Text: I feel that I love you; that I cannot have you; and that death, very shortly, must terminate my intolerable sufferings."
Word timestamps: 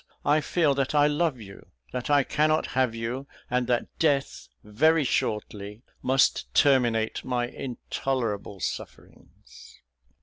I 0.25 0.41
feel 0.41 0.73
that 0.73 0.95
I 0.95 1.05
love 1.05 1.39
you; 1.39 1.67
that 1.91 2.09
I 2.09 2.23
cannot 2.23 2.65
have 2.73 2.95
you; 2.95 3.27
and 3.51 3.67
that 3.67 3.85
death, 3.99 4.47
very 4.63 5.03
shortly, 5.03 5.83
must 6.01 6.51
terminate 6.55 7.23
my 7.23 7.45
intolerable 7.47 8.59
sufferings." 8.61 9.79